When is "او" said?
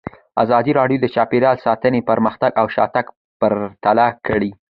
2.61-2.65